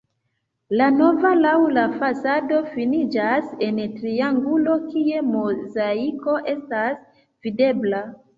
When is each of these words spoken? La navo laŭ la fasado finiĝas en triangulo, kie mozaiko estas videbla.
La 0.79 0.85
navo 0.93 1.31
laŭ 1.41 1.51
la 1.77 1.83
fasado 1.99 2.61
finiĝas 2.69 3.51
en 3.67 3.77
triangulo, 3.99 4.79
kie 4.87 5.21
mozaiko 5.29 6.37
estas 6.57 7.07
videbla. 7.47 8.03